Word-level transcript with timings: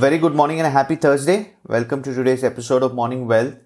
very 0.00 0.16
good 0.16 0.34
morning 0.34 0.58
and 0.58 0.66
a 0.66 0.70
happy 0.70 0.96
Thursday. 0.96 1.52
Welcome 1.66 2.02
to 2.04 2.14
today's 2.14 2.42
episode 2.42 2.82
of 2.82 2.94
Morning 2.94 3.26
Wealth. 3.26 3.56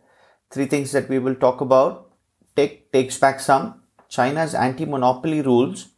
Three 0.50 0.66
things 0.66 0.90
that 0.90 1.08
we 1.08 1.20
will 1.20 1.36
talk 1.36 1.60
about. 1.60 2.10
Tech 2.56 2.90
takes 2.90 3.16
back 3.16 3.38
some, 3.38 3.82
China's 4.08 4.52
anti-monopoly 4.52 5.42
rules, 5.42 5.90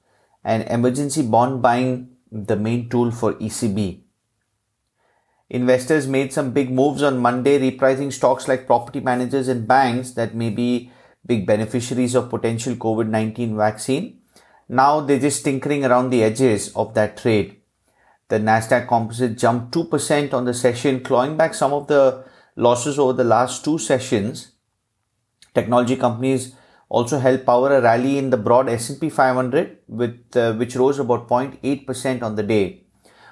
and 0.44 0.64
emergency 0.64 1.22
bond 1.22 1.62
buying 1.62 2.10
the 2.30 2.54
main 2.54 2.90
tool 2.90 3.10
for 3.10 3.32
ECB. 3.36 4.02
Investors 5.48 6.06
made 6.06 6.34
some 6.34 6.50
big 6.50 6.70
moves 6.70 7.02
on 7.02 7.16
Monday, 7.16 7.58
repricing 7.58 8.12
stocks 8.12 8.46
like 8.46 8.66
property 8.66 9.00
managers 9.00 9.48
and 9.48 9.66
banks 9.66 10.10
that 10.10 10.34
may 10.34 10.50
be 10.50 10.92
big 11.24 11.46
beneficiaries 11.46 12.14
of 12.14 12.28
potential 12.28 12.74
COVID-19 12.74 13.56
vaccine. 13.56 14.20
Now 14.68 15.00
they're 15.00 15.18
just 15.18 15.44
tinkering 15.44 15.86
around 15.86 16.10
the 16.10 16.22
edges 16.22 16.74
of 16.76 16.92
that 16.92 17.16
trade. 17.16 17.56
The 18.28 18.38
Nasdaq 18.38 18.88
Composite 18.88 19.38
jumped 19.38 19.72
2% 19.74 20.34
on 20.34 20.44
the 20.44 20.54
session, 20.54 21.00
clawing 21.00 21.36
back 21.36 21.54
some 21.54 21.72
of 21.72 21.86
the 21.86 22.24
losses 22.56 22.98
over 22.98 23.12
the 23.12 23.24
last 23.24 23.64
two 23.64 23.78
sessions. 23.78 24.52
Technology 25.54 25.96
companies 25.96 26.54
also 26.88 27.18
helped 27.18 27.46
power 27.46 27.76
a 27.76 27.80
rally 27.80 28.18
in 28.18 28.30
the 28.30 28.36
broad 28.36 28.68
S&P 28.68 29.08
500 29.10 29.78
with 29.88 30.36
uh, 30.36 30.54
which 30.54 30.76
rose 30.76 30.98
about 30.98 31.28
0.8% 31.28 32.22
on 32.22 32.34
the 32.34 32.42
day. 32.42 32.82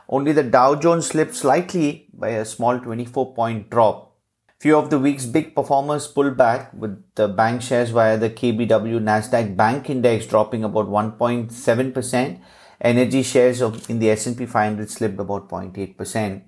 Only 0.09 0.33
the 0.33 0.43
Dow 0.43 0.75
Jones 0.75 1.07
slipped 1.07 1.35
slightly 1.35 2.07
by 2.13 2.29
a 2.31 2.45
small 2.45 2.79
24 2.79 3.35
point 3.35 3.71
drop. 3.71 4.13
Few 4.61 4.77
of 4.77 4.91
the 4.91 4.99
week's 4.99 5.27
big 5.27 5.55
performers 5.55 6.07
pulled 6.07 6.37
back 6.37 6.73
with 6.73 7.03
the 7.17 7.29
bank 7.29 7.63
shares 7.63 7.91
via 7.91 8.17
the 8.17 8.31
KBW 8.31 9.01
Nasdaq 9.01 9.57
Bank 9.57 9.91
Index 9.91 10.27
dropping 10.27 10.65
about 10.65 10.87
1.7%. 10.87 12.41
Energy 12.85 13.23
shares 13.23 13.63
in 13.89 13.99
the 13.99 14.11
S&P 14.11 14.45
500 14.45 14.91
slipped 14.91 15.19
about 15.19 15.49
0.8%, 15.49 16.43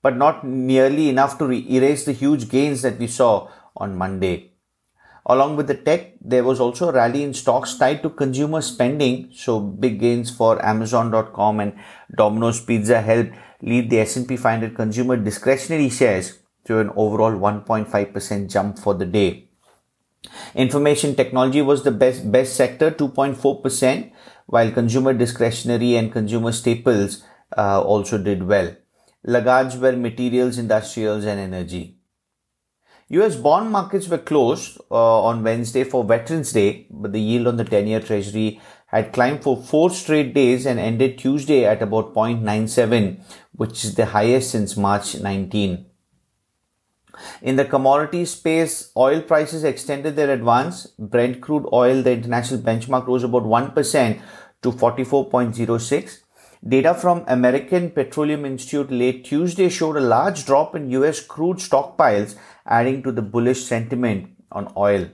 but 0.00 0.16
not 0.16 0.42
nearly 0.42 1.10
enough 1.10 1.36
to 1.36 1.46
re- 1.46 1.66
erase 1.68 2.06
the 2.06 2.12
huge 2.12 2.48
gains 2.48 2.80
that 2.80 2.98
we 2.98 3.06
saw 3.06 3.50
on 3.76 3.94
Monday. 3.94 4.52
Along 5.26 5.54
with 5.54 5.66
the 5.66 5.74
tech, 5.74 6.14
there 6.20 6.44
was 6.44 6.60
also 6.60 6.88
a 6.88 6.92
rally 6.92 7.22
in 7.22 7.34
stocks 7.34 7.76
tied 7.76 8.02
to 8.02 8.10
consumer 8.10 8.62
spending. 8.62 9.28
So 9.32 9.60
big 9.60 10.00
gains 10.00 10.30
for 10.30 10.64
Amazon.com 10.64 11.60
and 11.60 11.74
Domino's 12.16 12.60
Pizza 12.60 13.00
helped 13.02 13.32
lead 13.60 13.90
the 13.90 14.00
S&P 14.00 14.36
500 14.36 14.74
consumer 14.74 15.16
discretionary 15.16 15.90
shares 15.90 16.38
to 16.64 16.78
an 16.78 16.90
overall 16.96 17.32
1.5% 17.32 18.50
jump 18.50 18.78
for 18.78 18.94
the 18.94 19.06
day. 19.06 19.51
Information 20.54 21.14
technology 21.14 21.62
was 21.62 21.82
the 21.82 21.90
best, 21.90 22.30
best 22.30 22.56
sector, 22.56 22.90
2.4%, 22.90 24.12
while 24.46 24.70
consumer 24.70 25.12
discretionary 25.12 25.96
and 25.96 26.12
consumer 26.12 26.52
staples 26.52 27.24
uh, 27.56 27.82
also 27.82 28.18
did 28.18 28.42
well. 28.42 28.74
Laggards 29.24 29.76
were 29.76 29.92
materials, 29.92 30.58
industrials 30.58 31.24
and 31.24 31.40
energy. 31.40 31.98
US 33.08 33.36
bond 33.36 33.70
markets 33.70 34.08
were 34.08 34.18
closed 34.18 34.78
uh, 34.90 35.22
on 35.22 35.42
Wednesday 35.42 35.84
for 35.84 36.02
Veterans 36.02 36.52
Day, 36.52 36.86
but 36.90 37.12
the 37.12 37.20
yield 37.20 37.46
on 37.46 37.56
the 37.56 37.64
10 37.64 37.86
year 37.86 38.00
treasury 38.00 38.60
had 38.86 39.12
climbed 39.12 39.42
for 39.42 39.56
four 39.56 39.90
straight 39.90 40.34
days 40.34 40.66
and 40.66 40.78
ended 40.78 41.18
Tuesday 41.18 41.64
at 41.64 41.82
about 41.82 42.14
0.97, 42.14 43.20
which 43.52 43.84
is 43.84 43.94
the 43.94 44.06
highest 44.06 44.50
since 44.50 44.76
March 44.76 45.14
19. 45.14 45.91
In 47.40 47.56
the 47.56 47.64
commodity 47.64 48.24
space, 48.24 48.90
oil 48.96 49.20
prices 49.20 49.64
extended 49.64 50.16
their 50.16 50.30
advance. 50.30 50.86
Brent 50.98 51.40
crude 51.40 51.68
oil, 51.72 52.02
the 52.02 52.12
international 52.12 52.60
benchmark, 52.60 53.06
rose 53.06 53.24
about 53.24 53.44
1% 53.44 54.20
to 54.62 54.72
44.06. 54.72 56.18
Data 56.66 56.94
from 56.94 57.24
American 57.26 57.90
Petroleum 57.90 58.44
Institute 58.44 58.90
late 58.90 59.24
Tuesday 59.24 59.68
showed 59.68 59.96
a 59.96 60.00
large 60.00 60.46
drop 60.46 60.76
in 60.76 60.90
US 60.90 61.20
crude 61.20 61.56
stockpiles, 61.56 62.36
adding 62.64 63.02
to 63.02 63.10
the 63.10 63.22
bullish 63.22 63.64
sentiment 63.64 64.30
on 64.52 64.72
oil. 64.76 65.08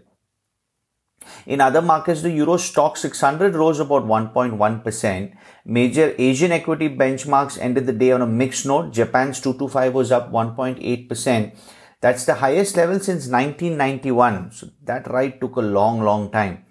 In 1.47 1.61
other 1.61 1.83
markets, 1.83 2.23
the 2.23 2.31
Euro 2.33 2.55
Stoxx 2.55 2.99
600 2.99 3.55
rose 3.55 3.81
about 3.81 4.05
1.1%. 4.05 5.33
Major 5.65 6.15
Asian 6.19 6.53
equity 6.53 6.89
benchmarks 6.89 7.59
ended 7.59 7.87
the 7.87 7.93
day 7.93 8.13
on 8.13 8.23
a 8.23 8.27
mixed 8.27 8.67
note. 8.67 8.93
Japan's 8.93 9.41
225 9.41 9.95
was 9.95 10.13
up 10.13 10.31
1.8%. 10.31 11.57
That's 12.01 12.25
the 12.25 12.35
highest 12.35 12.77
level 12.77 13.01
since 13.01 13.27
1991. 13.27 14.53
So 14.53 14.69
that 14.85 15.11
ride 15.11 15.41
took 15.41 15.57
a 15.57 15.61
long, 15.61 16.01
long 16.03 16.31
time. 16.31 16.65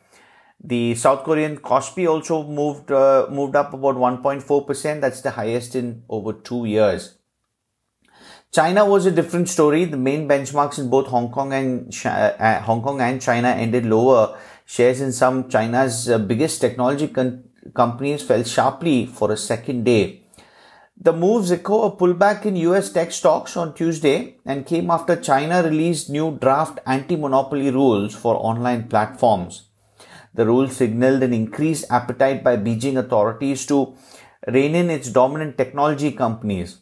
The 0.64 0.96
South 0.96 1.24
Korean 1.24 1.58
Kospi 1.58 2.10
also 2.10 2.44
moved 2.44 2.92
uh, 2.92 3.28
moved 3.30 3.56
up 3.56 3.74
about 3.74 3.96
1.4%. 3.96 5.02
That's 5.02 5.22
the 5.22 5.32
highest 5.32 5.76
in 5.76 6.04
over 6.10 6.34
two 6.34 6.66
years. 6.66 7.18
China 8.52 8.86
was 8.86 9.06
a 9.06 9.12
different 9.12 9.50
story. 9.50 9.86
The 9.86 9.98
main 9.98 10.28
benchmarks 10.28 10.80
in 10.80 10.90
both 10.90 11.08
Hong 11.08 11.30
Kong 11.32 11.54
and 11.54 11.94
uh, 12.06 12.62
Hong 12.62 12.82
Kong 12.82 13.02
and 13.02 13.22
China 13.22 13.50
ended 13.50 13.86
lower. 13.86 14.38
Shares 14.66 15.02
in 15.02 15.12
some 15.12 15.50
China's 15.50 16.10
uh, 16.10 16.18
biggest 16.18 16.60
technology 16.60 17.08
con- 17.10 17.44
companies 17.74 18.24
fell 18.24 18.44
sharply 18.44 19.06
for 19.06 19.32
a 19.32 19.38
second 19.38 19.84
day. 19.84 20.27
The 21.00 21.14
moves 21.14 21.52
echo 21.52 21.84
a 21.84 21.96
pullback 21.96 22.44
in 22.48 22.56
US 22.56 22.90
tech 22.92 23.12
stocks 23.12 23.56
on 23.56 23.76
Tuesday 23.76 24.38
and 24.44 24.66
came 24.66 24.90
after 24.90 25.16
China 25.16 25.62
released 25.62 26.10
new 26.10 26.40
draft 26.42 26.80
anti-monopoly 26.88 27.70
rules 27.70 28.16
for 28.16 28.36
online 28.36 28.88
platforms. 28.88 29.68
The 30.34 30.48
rules 30.48 30.76
signaled 30.76 31.22
an 31.22 31.34
increased 31.34 31.86
appetite 31.92 32.44
by 32.44 32.58
Beijing 32.58 32.98
authorities 32.98 33.68
to 33.68 33.96
rein 34.48 34.74
in 34.74 34.90
its 34.90 35.12
dominant 35.12 35.56
technology 35.56 36.12
companies. 36.12 36.82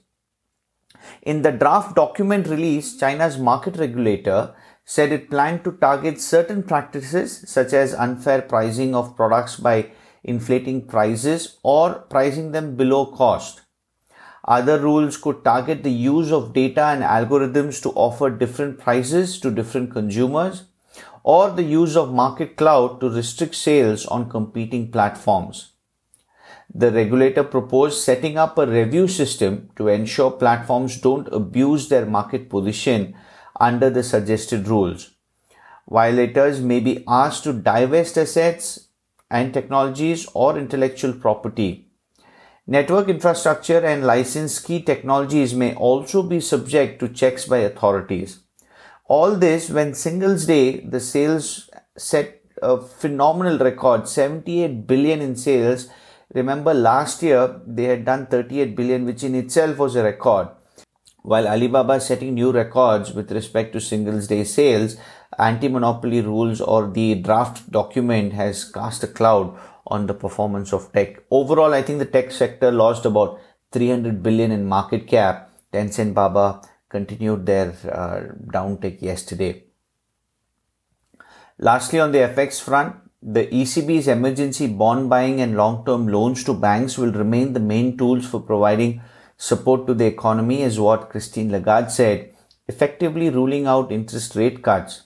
In 1.21 1.41
the 1.41 1.51
draft 1.51 1.97
document 1.97 2.47
released, 2.47 3.01
China's 3.01 3.37
market 3.37 3.75
regulator 3.75 4.55
said 4.85 5.11
it 5.11 5.29
planned 5.29 5.65
to 5.65 5.73
target 5.73 6.21
certain 6.21 6.63
practices 6.63 7.43
such 7.49 7.73
as 7.73 7.93
unfair 7.93 8.41
pricing 8.41 8.95
of 8.95 9.17
products 9.17 9.57
by 9.57 9.91
inflating 10.23 10.87
prices 10.87 11.57
or 11.63 11.95
pricing 12.09 12.53
them 12.53 12.77
below 12.77 13.05
cost. 13.07 13.61
Other 14.47 14.79
rules 14.79 15.17
could 15.17 15.43
target 15.43 15.83
the 15.83 15.91
use 15.91 16.31
of 16.31 16.53
data 16.53 16.85
and 16.85 17.01
algorithms 17.01 17.81
to 17.81 17.89
offer 17.89 18.29
different 18.29 18.79
prices 18.79 19.39
to 19.39 19.49
different 19.49 19.91
consumers 19.91 20.65
or 21.23 21.49
the 21.49 21.63
use 21.63 21.97
of 21.97 22.13
market 22.13 22.55
cloud 22.55 22.99
to 23.01 23.09
restrict 23.09 23.55
sales 23.55 24.05
on 24.05 24.29
competing 24.29 24.91
platforms. 24.91 25.71
The 26.71 26.91
regulator 26.91 27.43
proposed 27.43 28.03
setting 28.03 28.37
up 28.37 28.59
a 28.59 28.67
review 28.67 29.07
system 29.07 29.71
to 29.77 29.87
ensure 29.87 30.29
platforms 30.29 31.01
don't 31.01 31.27
abuse 31.31 31.89
their 31.89 32.05
market 32.05 32.47
position 32.47 33.15
under 33.59 33.89
the 33.89 34.03
suggested 34.03 34.67
rules. 34.67 35.11
Violators 35.89 36.61
may 36.61 36.79
be 36.79 37.03
asked 37.07 37.43
to 37.45 37.53
divest 37.53 38.17
assets 38.17 38.89
and 39.31 39.53
technologies 39.53 40.27
or 40.35 40.57
intellectual 40.57 41.13
property 41.13 41.84
Network 42.67 43.09
infrastructure 43.09 43.85
and 43.85 44.03
licensed 44.03 44.65
key 44.65 44.81
technologies 44.81 45.53
may 45.53 45.75
also 45.75 46.23
be 46.23 46.39
subject 46.39 46.99
to 46.99 47.07
checks 47.07 47.45
by 47.45 47.59
authorities. 47.59 48.39
All 49.07 49.35
this 49.35 49.69
when 49.69 49.93
Singles 49.93 50.47
Day, 50.47 50.79
the 50.79 50.99
sales 50.99 51.69
set 51.95 52.41
a 52.63 52.81
phenomenal 52.81 53.59
record, 53.59 54.07
78 54.07 54.87
billion 54.87 55.21
in 55.21 55.35
sales. 55.35 55.89
Remember 56.33 56.73
last 56.73 57.21
year 57.21 57.61
they 57.67 57.83
had 57.83 58.03
done 58.03 58.25
38 58.25 58.75
billion, 58.75 59.05
which 59.05 59.23
in 59.23 59.35
itself 59.35 59.77
was 59.77 59.95
a 59.95 60.03
record. 60.03 60.47
While 61.21 61.47
Alibaba 61.47 61.93
is 61.93 62.07
setting 62.07 62.33
new 62.33 62.51
records 62.51 63.13
with 63.13 63.31
respect 63.31 63.73
to 63.73 63.79
Singles 63.79 64.27
Day 64.27 64.43
sales, 64.43 64.95
anti-monopoly 65.37 66.21
rules 66.21 66.61
or 66.61 66.89
the 66.89 67.13
draft 67.15 67.71
document 67.71 68.33
has 68.33 68.63
cast 68.63 69.03
a 69.03 69.07
cloud 69.07 69.55
on 69.87 70.07
the 70.07 70.13
performance 70.13 70.73
of 70.73 70.91
tech. 70.91 71.23
Overall, 71.29 71.73
I 71.73 71.81
think 71.81 71.99
the 71.99 72.05
tech 72.05 72.31
sector 72.31 72.71
lost 72.71 73.05
about 73.05 73.39
300 73.71 74.23
billion 74.23 74.51
in 74.51 74.65
market 74.65 75.07
cap. 75.07 75.51
Tencent 75.71 76.13
Baba 76.13 76.61
continued 76.89 77.45
their 77.45 77.69
uh, 77.91 78.33
downtick 78.51 79.01
yesterday. 79.01 79.63
Lastly, 81.57 81.99
on 81.99 82.11
the 82.11 82.19
FX 82.19 82.61
front, 82.61 82.95
the 83.21 83.47
ECB's 83.47 84.07
emergency 84.07 84.67
bond 84.67 85.09
buying 85.09 85.41
and 85.41 85.57
long-term 85.57 86.07
loans 86.07 86.43
to 86.43 86.53
banks 86.53 86.97
will 86.97 87.11
remain 87.11 87.53
the 87.53 87.59
main 87.59 87.97
tools 87.97 88.27
for 88.27 88.39
providing 88.39 89.01
support 89.37 89.87
to 89.87 89.93
the 89.93 90.05
economy 90.05 90.61
is 90.61 90.79
what 90.79 91.09
Christine 91.09 91.51
Lagarde 91.51 91.89
said, 91.89 92.33
effectively 92.67 93.29
ruling 93.29 93.65
out 93.67 93.91
interest 93.91 94.35
rate 94.35 94.61
cuts. 94.61 95.03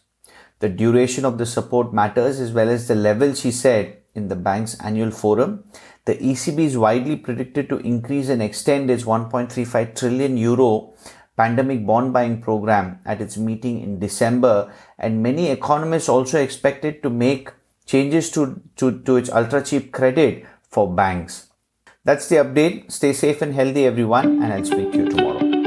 The 0.60 0.70
duration 0.70 1.24
of 1.24 1.38
the 1.38 1.46
support 1.46 1.94
matters 1.94 2.40
as 2.40 2.52
well 2.52 2.70
as 2.70 2.88
the 2.88 2.96
level, 2.96 3.34
she 3.34 3.52
said, 3.52 3.98
in 4.16 4.28
the 4.28 4.36
bank's 4.36 4.80
annual 4.80 5.12
forum. 5.12 5.64
The 6.06 6.16
ECB 6.16 6.60
is 6.60 6.78
widely 6.78 7.16
predicted 7.16 7.70
to 7.70 7.78
increase 7.78 8.30
and 8.30 8.42
extend 8.42 8.90
its 8.90 9.04
1.35 9.04 9.96
trillion 9.96 10.38
euro 10.38 10.94
pandemic 11.38 11.86
bond 11.86 12.12
buying 12.12 12.42
program 12.42 13.00
at 13.06 13.22
its 13.22 13.38
meeting 13.38 13.82
in 13.82 14.00
December, 14.00 14.74
and 14.98 15.24
many 15.24 15.48
economists 15.48 16.10
also 16.10 16.40
expect 16.40 16.84
it 16.84 17.02
to 17.02 17.10
make 17.10 17.52
changes 17.86 18.30
to, 18.32 18.62
to, 18.76 19.00
to 19.04 19.16
its 19.16 19.30
ultra 19.30 19.64
cheap 19.64 19.94
credit 19.94 20.46
for 20.70 20.94
banks. 20.94 21.48
That's 22.04 22.28
the 22.28 22.38
update. 22.38 22.92
Stay 22.92 23.14
safe 23.14 23.42
and 23.42 23.54
healthy, 23.54 23.86
everyone, 23.86 24.44
and 24.44 24.54
I'll 24.54 24.66
speak 24.66 24.92
to 24.92 24.98
you 24.98 25.10
tomorrow. 25.10 25.59